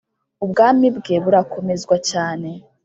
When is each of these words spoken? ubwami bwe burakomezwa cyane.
ubwami 0.45 0.87
bwe 0.97 1.15
burakomezwa 1.23 1.95
cyane. 2.09 2.49